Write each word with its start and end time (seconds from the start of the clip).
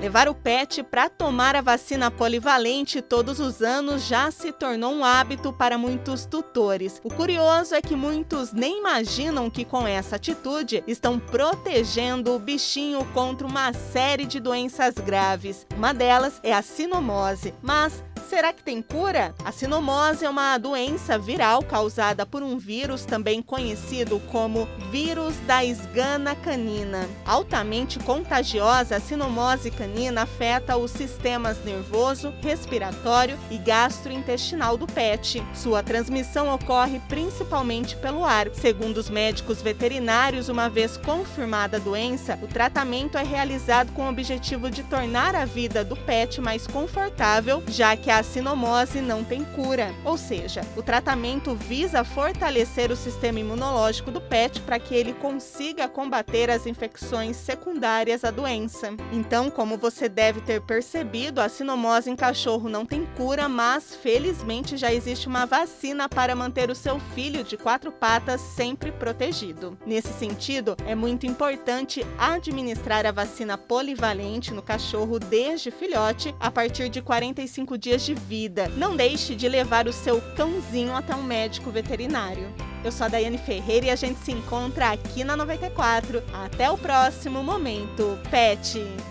Levar 0.00 0.28
o 0.28 0.34
pet 0.34 0.82
para 0.82 1.10
tomar 1.10 1.54
a 1.54 1.60
vacina 1.60 2.10
polivalente 2.10 3.02
todos 3.02 3.38
os 3.38 3.60
anos 3.60 4.06
já 4.06 4.30
se 4.30 4.50
tornou 4.50 4.94
um 4.94 5.04
hábito 5.04 5.52
para 5.52 5.76
muitos 5.76 6.24
tutores. 6.24 6.98
O 7.04 7.12
curioso 7.12 7.74
é 7.74 7.82
que 7.82 7.94
muitos 7.94 8.50
nem 8.50 8.78
imaginam 8.78 9.50
que 9.50 9.62
com 9.62 9.86
essa 9.86 10.16
atitude 10.16 10.82
estão 10.86 11.18
protegendo 11.18 12.34
o 12.34 12.38
bichinho 12.38 13.04
contra 13.12 13.46
uma 13.46 13.74
série 13.74 14.24
de 14.24 14.40
doenças 14.40 14.94
graves. 14.94 15.66
Uma 15.76 15.92
delas 15.92 16.40
é 16.42 16.54
a 16.54 16.62
sinomose, 16.62 17.52
mas 17.60 18.02
Será 18.30 18.52
que 18.52 18.62
tem 18.62 18.80
cura? 18.80 19.34
A 19.44 19.50
sinomose 19.50 20.24
é 20.24 20.30
uma 20.30 20.56
doença 20.56 21.18
viral 21.18 21.64
causada 21.64 22.24
por 22.24 22.44
um 22.44 22.58
vírus 22.58 23.04
também 23.04 23.42
conhecido 23.42 24.20
como 24.30 24.68
vírus 24.88 25.34
da 25.48 25.64
esgana 25.64 26.36
canina. 26.36 27.08
Altamente 27.26 27.98
contagiosa, 27.98 28.94
a 28.94 29.00
sinomose 29.00 29.72
canina 29.72 30.22
afeta 30.22 30.76
os 30.76 30.92
sistemas 30.92 31.64
nervoso, 31.64 32.32
respiratório 32.40 33.36
e 33.50 33.58
gastrointestinal 33.58 34.76
do 34.76 34.86
pet. 34.86 35.42
Sua 35.52 35.82
transmissão 35.82 36.54
ocorre 36.54 37.00
principalmente 37.08 37.96
pelo 37.96 38.24
ar. 38.24 38.48
Segundo 38.52 38.98
os 38.98 39.10
médicos 39.10 39.60
veterinários, 39.60 40.48
uma 40.48 40.70
vez 40.70 40.96
confirmada 40.96 41.78
a 41.78 41.80
doença, 41.80 42.38
o 42.40 42.46
tratamento 42.46 43.18
é 43.18 43.24
realizado 43.24 43.90
com 43.90 44.04
o 44.04 44.08
objetivo 44.08 44.70
de 44.70 44.84
tornar 44.84 45.34
a 45.34 45.44
vida 45.44 45.82
do 45.82 45.96
pet 45.96 46.40
mais 46.40 46.64
confortável, 46.68 47.60
já 47.66 47.96
que 47.96 48.08
a 48.08 48.19
a 48.20 48.22
sinomose 48.22 49.00
não 49.00 49.24
tem 49.24 49.42
cura, 49.42 49.94
ou 50.04 50.18
seja, 50.18 50.60
o 50.76 50.82
tratamento 50.82 51.54
visa 51.54 52.04
fortalecer 52.04 52.92
o 52.92 52.96
sistema 52.96 53.40
imunológico 53.40 54.10
do 54.10 54.20
pet 54.20 54.60
para 54.60 54.78
que 54.78 54.94
ele 54.94 55.14
consiga 55.14 55.88
combater 55.88 56.50
as 56.50 56.66
infecções 56.66 57.38
secundárias 57.38 58.22
à 58.22 58.30
doença. 58.30 58.92
Então, 59.10 59.50
como 59.50 59.78
você 59.78 60.06
deve 60.06 60.42
ter 60.42 60.60
percebido, 60.60 61.40
a 61.40 61.48
sinomose 61.48 62.10
em 62.10 62.16
cachorro 62.16 62.68
não 62.68 62.84
tem 62.84 63.06
cura, 63.16 63.48
mas 63.48 63.96
felizmente 63.96 64.76
já 64.76 64.92
existe 64.92 65.26
uma 65.26 65.46
vacina 65.46 66.06
para 66.06 66.36
manter 66.36 66.70
o 66.70 66.74
seu 66.74 67.00
filho 67.14 67.42
de 67.42 67.56
quatro 67.56 67.90
patas 67.90 68.42
sempre 68.42 68.92
protegido. 68.92 69.78
Nesse 69.86 70.12
sentido, 70.12 70.76
é 70.86 70.94
muito 70.94 71.24
importante 71.24 72.06
administrar 72.18 73.06
a 73.06 73.12
vacina 73.12 73.56
polivalente 73.56 74.52
no 74.52 74.60
cachorro 74.60 75.18
desde 75.18 75.70
filhote 75.70 76.34
a 76.38 76.50
partir 76.50 76.90
de 76.90 77.00
45 77.00 77.78
dias 77.78 78.02
de 78.02 78.09
de 78.10 78.14
vida. 78.14 78.68
Não 78.76 78.96
deixe 78.96 79.36
de 79.36 79.48
levar 79.48 79.86
o 79.86 79.92
seu 79.92 80.20
cãozinho 80.36 80.94
até 80.94 81.14
um 81.14 81.22
médico 81.22 81.70
veterinário. 81.70 82.52
Eu 82.82 82.90
sou 82.90 83.06
a 83.06 83.08
Daiane 83.08 83.38
Ferreira 83.38 83.86
e 83.86 83.90
a 83.90 83.96
gente 83.96 84.18
se 84.20 84.32
encontra 84.32 84.90
aqui 84.90 85.22
na 85.22 85.36
94. 85.36 86.22
Até 86.32 86.70
o 86.70 86.78
próximo 86.78 87.42
momento, 87.42 88.18
Pet! 88.30 88.80